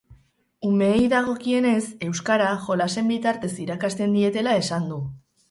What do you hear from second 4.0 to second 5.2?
dietela esan du.